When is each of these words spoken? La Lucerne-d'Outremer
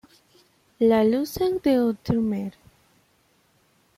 La 0.79 1.03
Lucerne-d'Outremer 1.05 2.49